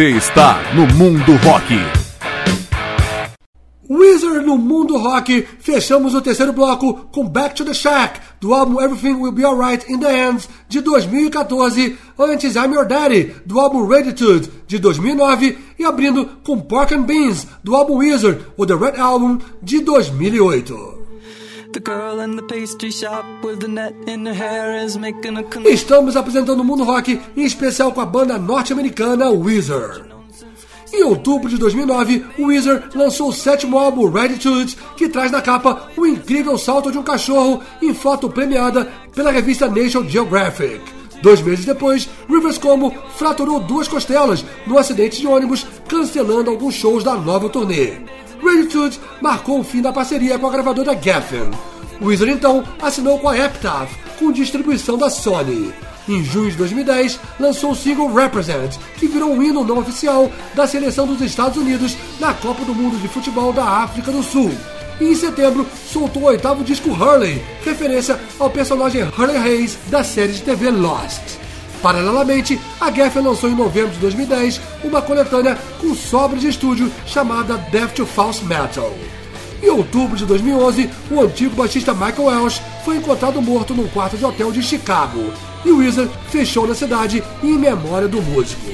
Você 0.00 0.12
está 0.12 0.72
no 0.72 0.86
Mundo 0.94 1.36
Rock. 1.44 1.74
Wizard 3.86 4.46
no 4.46 4.56
mundo 4.56 4.96
rock, 4.96 5.46
fechamos 5.58 6.14
o 6.14 6.22
terceiro 6.22 6.54
bloco 6.54 6.94
com 7.12 7.28
Back 7.28 7.54
to 7.54 7.66
the 7.66 7.74
Shack, 7.74 8.18
do 8.40 8.54
álbum 8.54 8.80
Everything 8.80 9.20
Will 9.20 9.30
Be 9.30 9.44
Alright 9.44 9.92
in 9.92 9.98
the 9.98 10.06
Hands, 10.10 10.48
de 10.70 10.80
2014, 10.80 11.98
antes 12.18 12.54
I'm 12.54 12.72
Your 12.72 12.86
Daddy, 12.86 13.34
do 13.44 13.60
álbum 13.60 13.86
Reditude, 13.86 14.48
de 14.66 14.78
2009, 14.78 15.58
e 15.78 15.84
abrindo 15.84 16.24
com 16.44 16.58
Pork 16.58 16.94
and 16.94 17.02
Beans, 17.02 17.46
do 17.62 17.76
álbum 17.76 17.96
Wizard, 17.96 18.40
o 18.56 18.64
The 18.64 18.76
Red 18.76 18.98
Album, 18.98 19.38
de 19.62 19.80
2008. 19.82 20.99
Estamos 25.68 26.16
apresentando 26.16 26.60
o 26.60 26.64
mundo 26.64 26.84
rock, 26.84 27.20
em 27.36 27.44
especial 27.44 27.92
com 27.92 28.00
a 28.00 28.06
banda 28.06 28.38
norte-americana 28.38 29.30
Wizard. 29.30 30.10
Em 30.92 31.04
outubro 31.04 31.48
de 31.48 31.56
2009, 31.56 32.26
o 32.38 32.46
Weezer 32.46 32.88
lançou 32.94 33.28
o 33.28 33.32
sétimo 33.32 33.78
álbum 33.78 34.10
Reditude, 34.10 34.76
que 34.96 35.08
traz 35.08 35.30
na 35.30 35.40
capa 35.40 35.88
o 35.96 36.04
incrível 36.04 36.58
salto 36.58 36.90
de 36.90 36.98
um 36.98 37.02
cachorro 37.02 37.62
em 37.80 37.94
foto 37.94 38.28
premiada 38.28 38.86
pela 39.14 39.30
revista 39.30 39.68
National 39.68 40.08
Geographic. 40.08 40.80
Dois 41.22 41.40
meses 41.42 41.64
depois, 41.64 42.08
Rivers 42.28 42.58
Como 42.58 42.92
fraturou 43.16 43.60
duas 43.60 43.86
costelas 43.86 44.44
no 44.66 44.78
acidente 44.78 45.20
de 45.20 45.26
ônibus, 45.26 45.64
cancelando 45.86 46.50
alguns 46.50 46.74
shows 46.74 47.04
da 47.04 47.14
nova 47.14 47.48
turnê. 47.48 47.98
Reditude 48.42 49.00
marcou 49.20 49.60
o 49.60 49.64
fim 49.64 49.82
da 49.82 49.92
parceria 49.92 50.38
com 50.38 50.46
a 50.46 50.50
gravadora 50.50 50.98
Geffen. 51.00 51.50
Weezer 52.00 52.28
então 52.28 52.64
assinou 52.80 53.18
com 53.18 53.28
a 53.28 53.38
Epitaph, 53.38 53.92
com 54.18 54.32
distribuição 54.32 54.96
da 54.96 55.10
Sony. 55.10 55.72
Em 56.08 56.24
junho 56.24 56.50
de 56.50 56.56
2010, 56.56 57.20
lançou 57.38 57.72
o 57.72 57.76
single 57.76 58.12
Represent, 58.12 58.76
que 58.98 59.06
virou 59.06 59.32
um 59.32 59.42
hino 59.42 59.62
não 59.62 59.78
oficial 59.78 60.30
da 60.54 60.66
seleção 60.66 61.06
dos 61.06 61.20
Estados 61.20 61.58
Unidos 61.58 61.96
na 62.18 62.32
Copa 62.34 62.64
do 62.64 62.74
Mundo 62.74 62.98
de 62.98 63.08
Futebol 63.08 63.52
da 63.52 63.64
África 63.64 64.10
do 64.10 64.22
Sul. 64.22 64.50
E 65.00 65.04
em 65.04 65.14
setembro, 65.14 65.66
soltou 65.86 66.24
o 66.24 66.26
oitavo 66.26 66.64
disco 66.64 66.90
Hurley, 66.90 67.42
referência 67.64 68.18
ao 68.38 68.50
personagem 68.50 69.02
Hurley 69.02 69.36
Hayes 69.36 69.78
da 69.88 70.02
série 70.02 70.32
de 70.32 70.42
TV 70.42 70.70
Lost. 70.70 71.39
Paralelamente, 71.82 72.60
a 72.80 72.90
Geffen 72.90 73.22
lançou 73.22 73.48
em 73.48 73.54
novembro 73.54 73.92
de 73.92 73.98
2010 73.98 74.60
uma 74.84 75.00
coletânea 75.00 75.58
com 75.80 75.94
sobras 75.94 76.40
de 76.40 76.48
estúdio 76.48 76.92
chamada 77.06 77.56
Death 77.56 77.94
to 77.94 78.06
False 78.06 78.44
Metal. 78.44 78.92
Em 79.62 79.68
outubro 79.70 80.16
de 80.16 80.26
2011, 80.26 80.90
o 81.10 81.20
antigo 81.20 81.56
baixista 81.56 81.92
Michael 81.92 82.24
Welsh 82.24 82.60
foi 82.84 82.96
encontrado 82.96 83.42
morto 83.42 83.74
num 83.74 83.88
quarto 83.88 84.16
de 84.16 84.24
hotel 84.24 84.52
de 84.52 84.62
Chicago, 84.62 85.32
e 85.64 85.70
o 85.70 85.78
Wizard 85.78 86.10
fechou 86.30 86.66
na 86.66 86.74
cidade 86.74 87.22
em 87.42 87.58
memória 87.58 88.08
do 88.08 88.22
músico. 88.22 88.70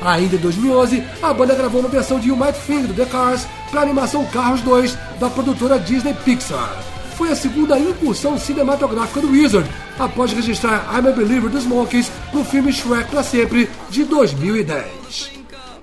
Ainda 0.00 0.36
em 0.36 0.38
2011, 0.38 1.02
a 1.22 1.32
banda 1.32 1.54
gravou 1.54 1.80
uma 1.80 1.88
versão 1.88 2.18
de 2.18 2.28
You 2.28 2.36
Might 2.36 2.58
Think 2.66 2.88
do 2.88 2.94
The 2.94 3.06
Cars 3.06 3.46
para 3.70 3.80
a 3.80 3.82
animação 3.84 4.24
Carros 4.26 4.60
2 4.60 4.98
da 5.18 5.30
produtora 5.30 5.78
Disney 5.78 6.14
Pixar. 6.24 6.93
Foi 7.16 7.30
a 7.30 7.36
segunda 7.36 7.78
incursão 7.78 8.36
cinematográfica 8.36 9.20
do 9.20 9.30
Wizard, 9.30 9.68
após 9.98 10.32
registrar 10.32 10.90
I'm 10.92 11.08
a 11.08 11.12
Believer 11.12 11.48
dos 11.48 11.64
Monkeys 11.64 12.10
no 12.32 12.44
filme 12.44 12.72
Shrek 12.72 13.10
para 13.10 13.22
Sempre 13.22 13.70
de 13.88 14.04
2010. 14.04 15.30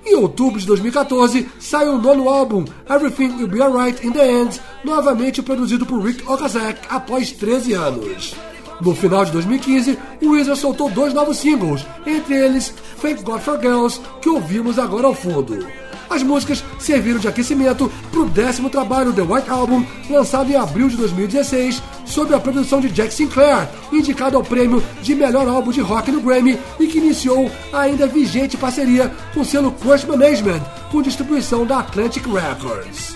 Em 0.05 0.15
outubro 0.15 0.59
de 0.59 0.65
2014, 0.65 1.47
saiu 1.57 1.93
o 1.93 2.01
nono 2.01 2.27
álbum, 2.27 2.65
Everything 2.89 3.37
Will 3.37 3.47
Be 3.47 3.61
Alright 3.61 4.05
in 4.05 4.11
the 4.11 4.29
End, 4.29 4.59
novamente 4.83 5.41
produzido 5.41 5.85
por 5.85 6.03
Rick 6.03 6.21
Okazek 6.27 6.81
após 6.89 7.31
13 7.31 7.73
anos. 7.73 8.35
No 8.81 8.93
final 8.95 9.23
de 9.23 9.31
2015, 9.31 9.97
o 10.21 10.31
Weezer 10.31 10.55
soltou 10.55 10.89
dois 10.89 11.13
novos 11.13 11.37
singles, 11.37 11.85
entre 12.05 12.35
eles 12.35 12.73
Thank 13.01 13.23
God 13.23 13.39
for 13.39 13.59
Girls, 13.61 14.01
que 14.21 14.27
ouvimos 14.29 14.77
agora 14.77 15.07
ao 15.07 15.13
fundo. 15.13 15.65
As 16.11 16.21
músicas 16.23 16.61
serviram 16.77 17.21
de 17.21 17.29
aquecimento 17.29 17.89
para 18.11 18.19
o 18.19 18.29
décimo 18.29 18.69
trabalho 18.69 19.13
The 19.13 19.21
White 19.21 19.49
Album, 19.49 19.85
lançado 20.09 20.51
em 20.51 20.57
abril 20.57 20.89
de 20.89 20.97
2016, 20.97 21.81
sob 22.05 22.35
a 22.35 22.39
produção 22.39 22.81
de 22.81 22.89
Jack 22.89 23.13
Sinclair, 23.13 23.69
indicado 23.93 24.35
ao 24.35 24.43
prêmio 24.43 24.83
de 25.01 25.15
melhor 25.15 25.47
álbum 25.47 25.71
de 25.71 25.79
rock 25.79 26.11
no 26.11 26.19
Grammy 26.19 26.59
e 26.77 26.87
que 26.87 26.97
iniciou 26.97 27.49
a 27.71 27.83
ainda 27.83 28.07
vigente 28.07 28.57
parceria 28.57 29.09
com 29.33 29.39
o 29.39 29.45
selo 29.45 29.71
Crush 29.71 30.03
Management, 30.03 30.59
com 30.91 31.01
distribuição 31.01 31.65
da 31.65 31.79
Atlantic 31.79 32.25
Records. 32.25 33.15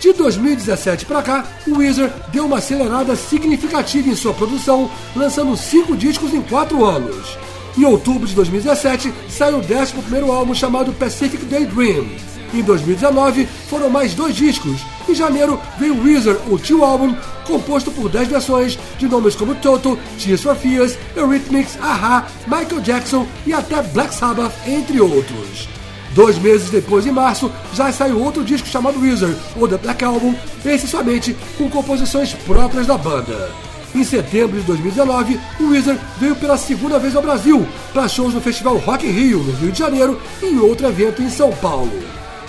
De 0.00 0.12
2017 0.12 1.06
para 1.06 1.22
cá, 1.22 1.46
o 1.68 1.78
Weezer 1.78 2.12
deu 2.32 2.46
uma 2.46 2.58
acelerada 2.58 3.14
significativa 3.14 4.08
em 4.08 4.16
sua 4.16 4.34
produção, 4.34 4.90
lançando 5.14 5.56
cinco 5.56 5.96
discos 5.96 6.34
em 6.34 6.42
quatro 6.42 6.84
anos. 6.84 7.38
Em 7.76 7.84
outubro 7.84 8.26
de 8.26 8.34
2017, 8.34 9.12
saiu 9.28 9.56
o 9.56 9.60
11 9.60 10.30
álbum 10.30 10.54
chamado 10.54 10.92
Pacific 10.92 11.44
Daydream. 11.44 12.06
Em 12.54 12.62
2019, 12.62 13.48
foram 13.68 13.90
mais 13.90 14.14
dois 14.14 14.36
discos. 14.36 14.80
Em 15.08 15.14
janeiro, 15.14 15.60
veio 15.76 16.00
Wizard, 16.00 16.40
o 16.48 16.56
Tio 16.56 16.84
álbum, 16.84 17.16
composto 17.44 17.90
por 17.90 18.08
10 18.08 18.28
versões 18.28 18.78
de 18.96 19.08
nomes 19.08 19.34
como 19.34 19.56
Toto, 19.56 19.98
Tears 20.22 20.40
for 20.40 20.54
Fears, 20.54 20.96
Eurythmics, 21.16 21.76
Aha, 21.82 22.26
Michael 22.46 22.80
Jackson 22.80 23.26
e 23.44 23.52
até 23.52 23.82
Black 23.82 24.14
Sabbath, 24.14 24.54
entre 24.68 25.00
outros. 25.00 25.68
Dois 26.14 26.38
meses 26.38 26.70
depois, 26.70 27.04
em 27.06 27.10
março, 27.10 27.50
já 27.72 27.90
saiu 27.90 28.22
outro 28.22 28.44
disco 28.44 28.68
chamado 28.68 29.00
Wizard, 29.00 29.36
ou 29.56 29.66
The 29.66 29.78
Black 29.78 30.04
Album, 30.04 30.32
esse 30.64 30.86
somente 30.86 31.36
com 31.58 31.68
composições 31.68 32.34
próprias 32.34 32.86
da 32.86 32.96
banda. 32.96 33.50
Em 33.94 34.02
setembro 34.02 34.58
de 34.58 34.66
2019, 34.66 35.40
o 35.60 35.68
Wizard 35.68 36.00
veio 36.18 36.34
pela 36.34 36.56
segunda 36.56 36.98
vez 36.98 37.14
ao 37.14 37.22
Brasil, 37.22 37.64
para 37.92 38.08
shows 38.08 38.34
no 38.34 38.40
Festival 38.40 38.76
Rock 38.78 39.06
in 39.06 39.10
Rio, 39.10 39.38
no 39.38 39.52
Rio 39.52 39.70
de 39.70 39.78
Janeiro, 39.78 40.20
e 40.42 40.46
em 40.46 40.58
outro 40.58 40.88
evento 40.88 41.22
em 41.22 41.30
São 41.30 41.52
Paulo. 41.52 41.92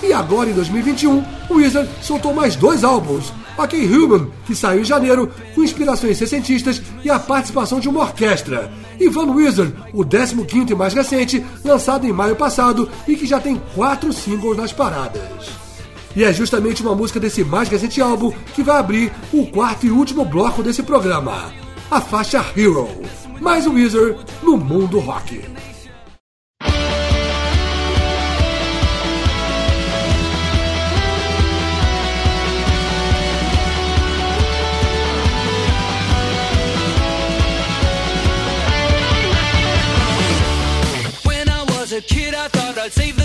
E 0.02 0.12
agora, 0.12 0.50
em 0.50 0.54
2021, 0.54 1.24
o 1.50 1.56
Wizard 1.56 1.88
soltou 2.02 2.34
mais 2.34 2.56
dois 2.56 2.84
álbuns. 2.84 3.32
Ok 3.58 3.80
Human, 3.86 4.28
que 4.46 4.56
saiu 4.56 4.82
em 4.82 4.84
janeiro, 4.84 5.32
com 5.54 5.64
inspirações 5.64 6.18
sessentistas 6.18 6.82
e 7.04 7.10
a 7.10 7.20
participação 7.20 7.80
de 7.80 7.88
uma 7.88 8.02
orquestra. 8.02 8.72
E 9.00 9.08
Van 9.08 9.32
Wizard, 9.32 9.74
o 9.94 10.04
15 10.04 10.74
e 10.74 10.76
mais 10.76 10.94
recente, 10.94 11.46
lançado 11.64 12.06
em 12.06 12.12
maio 12.12 12.36
passado 12.36 12.90
e 13.08 13.16
que 13.16 13.26
já 13.26 13.40
tem 13.40 13.62
quatro 13.74 14.12
singles 14.12 14.58
nas 14.58 14.74
paradas. 14.74 15.65
E 16.16 16.24
é 16.24 16.32
justamente 16.32 16.82
uma 16.82 16.96
música 16.96 17.20
desse 17.20 17.44
mais 17.44 17.68
recente 17.68 18.02
álbum 18.02 18.32
que 18.54 18.64
vai 18.64 18.78
abrir 18.78 19.12
o 19.34 19.46
quarto 19.48 19.86
e 19.86 19.92
último 19.92 20.24
bloco 20.24 20.64
desse 20.64 20.82
programa, 20.82 21.54
a 21.92 22.00
faixa 22.00 22.46
Hero. 22.56 22.88
Mais 23.42 23.68
um 23.68 23.74
Wizard 23.74 24.18
no 24.42 24.56
mundo 24.56 25.00
rock. 25.00 25.44
Kid, 42.02 42.36
I 42.36 42.50
thought 42.50 42.78
I'd 42.78 42.92
save 42.92 43.16
the 43.16 43.25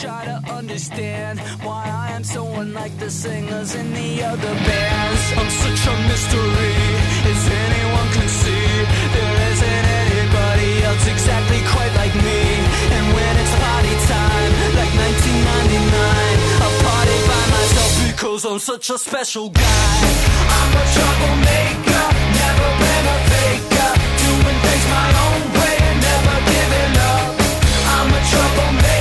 try 0.00 0.24
to 0.24 0.40
understand 0.54 1.38
why 1.60 1.84
I 1.84 2.16
am 2.16 2.24
so 2.24 2.42
unlike 2.62 2.96
the 2.98 3.10
singers 3.10 3.74
in 3.74 3.92
the 3.92 4.24
other 4.24 4.54
bands. 4.68 5.22
I'm 5.36 5.50
such 5.64 5.82
a 5.92 5.94
mystery, 6.08 6.74
as 7.28 7.42
anyone 7.64 8.08
can 8.16 8.28
see. 8.40 8.64
There 9.12 9.36
isn't 9.50 9.86
anybody 10.00 10.70
else 10.88 11.04
exactly 11.04 11.60
quite 11.68 11.92
like 12.00 12.14
me. 12.16 12.40
And 12.96 13.04
when 13.12 13.32
it's 13.44 13.54
party 13.60 13.94
time, 14.08 14.52
like 14.80 14.92
1999, 15.04 15.92
I 16.64 16.68
party 16.80 17.18
by 17.28 17.44
myself 17.52 17.92
because 18.08 18.42
I'm 18.48 18.60
such 18.72 18.88
a 18.88 18.96
special 18.96 19.50
guy. 19.52 20.00
I'm 20.56 20.72
a 20.80 20.84
troublemaker, 20.96 22.04
never 22.40 22.68
been 22.80 23.04
a 23.04 23.18
faker, 23.28 23.90
doing 24.24 24.58
things 24.64 24.86
my 24.96 25.08
own 25.28 25.42
way 25.60 25.76
and 25.76 25.98
never 26.08 26.36
giving 26.48 26.94
up. 27.12 27.28
I'm 28.00 28.08
a 28.16 28.22
troublemaker. 28.32 28.99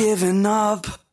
giving 0.00 0.46
up. 0.46 1.09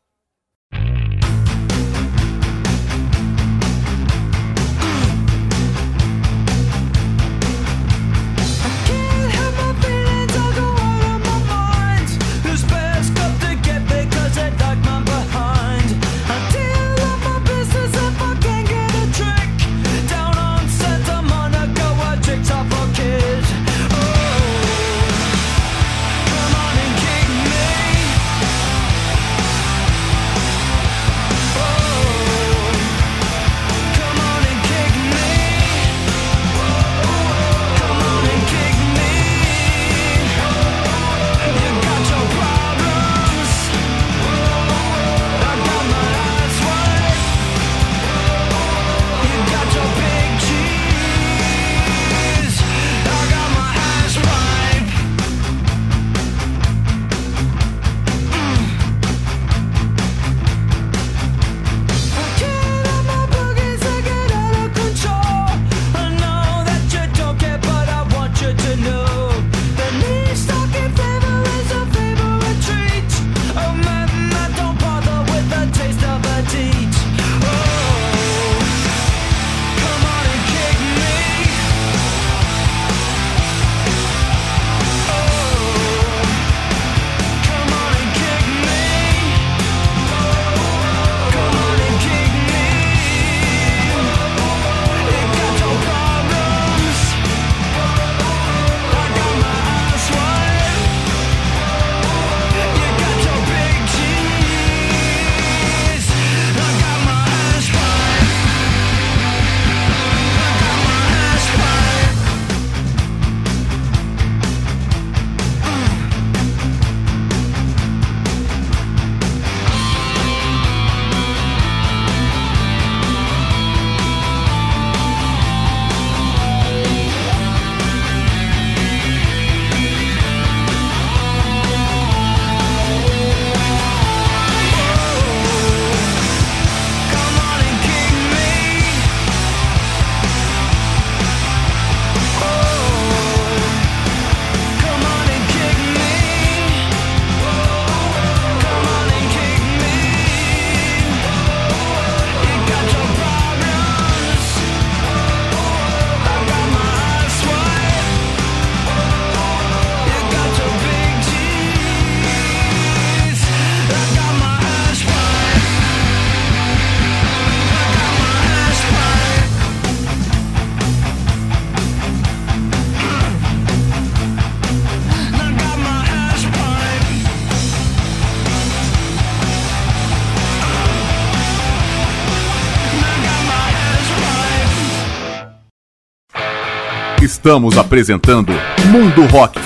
Estamos 187.48 187.78
apresentando 187.78 188.52
Mundo 188.92 189.24
Rock. 189.32 189.58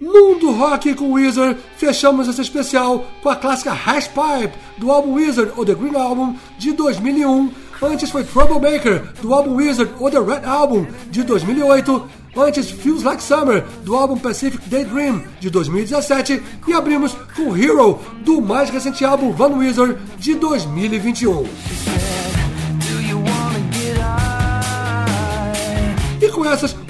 Mundo 0.00 0.52
Rock 0.52 0.94
com 0.94 1.14
Wizard, 1.14 1.58
fechamos 1.76 2.28
esse 2.28 2.42
especial 2.42 3.04
com 3.20 3.28
a 3.28 3.34
clássica 3.34 3.72
Hash 3.72 4.06
Pipe 4.06 4.56
do 4.78 4.92
álbum 4.92 5.14
Wizard 5.14 5.50
ou 5.56 5.64
The 5.64 5.74
Green 5.74 5.96
Album 5.96 6.36
de 6.60 6.70
2001. 6.70 7.50
Antes 7.82 8.08
foi 8.08 8.22
Troublemaker 8.22 9.02
do 9.20 9.34
álbum 9.34 9.56
Wizard 9.56 9.92
ou 9.98 10.08
The 10.08 10.20
Red 10.20 10.46
Album 10.46 10.86
de 11.10 11.24
2008. 11.24 12.08
Antes 12.36 12.70
Feels 12.70 13.02
Like 13.02 13.20
Summer 13.20 13.64
do 13.82 13.96
álbum 13.96 14.16
Pacific 14.16 14.70
Daydream 14.70 15.24
de 15.40 15.50
2017 15.50 16.40
e 16.68 16.72
abrimos 16.72 17.16
com 17.34 17.56
Hero 17.56 17.98
do 18.24 18.40
mais 18.40 18.70
recente 18.70 19.04
álbum 19.04 19.32
Van 19.32 19.56
Wizard 19.56 19.98
de 20.20 20.36
2021. 20.36 21.91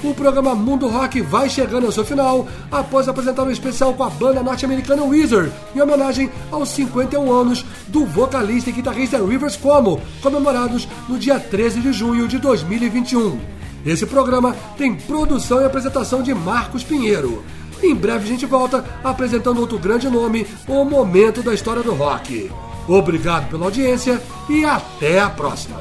O 0.02 0.12
programa 0.12 0.56
Mundo 0.56 0.88
Rock 0.88 1.20
vai 1.20 1.48
chegando 1.48 1.86
ao 1.86 1.92
seu 1.92 2.04
final, 2.04 2.48
após 2.68 3.06
apresentar 3.06 3.44
um 3.44 3.50
especial 3.50 3.94
com 3.94 4.02
a 4.02 4.10
banda 4.10 4.42
norte-americana 4.42 5.04
Wizard, 5.04 5.52
em 5.72 5.80
homenagem 5.80 6.28
aos 6.50 6.70
51 6.70 7.30
anos 7.30 7.64
do 7.86 8.04
vocalista 8.04 8.70
e 8.70 8.72
guitarrista 8.72 9.24
Rivers 9.24 9.54
Cuomo, 9.54 10.02
comemorados 10.20 10.88
no 11.08 11.16
dia 11.16 11.38
13 11.38 11.80
de 11.80 11.92
junho 11.92 12.26
de 12.26 12.38
2021. 12.38 13.38
Esse 13.86 14.04
programa 14.04 14.56
tem 14.76 14.96
produção 14.96 15.60
e 15.60 15.64
apresentação 15.64 16.24
de 16.24 16.34
Marcos 16.34 16.82
Pinheiro. 16.82 17.44
Em 17.80 17.94
breve 17.94 18.24
a 18.24 18.28
gente 18.28 18.46
volta 18.46 18.84
apresentando 19.04 19.60
outro 19.60 19.78
grande 19.78 20.08
nome, 20.08 20.44
o 20.66 20.84
momento 20.84 21.40
da 21.40 21.54
história 21.54 21.84
do 21.84 21.94
rock. 21.94 22.50
Obrigado 22.88 23.48
pela 23.48 23.66
audiência 23.66 24.20
e 24.50 24.64
até 24.64 25.20
a 25.20 25.30
próxima. 25.30 25.80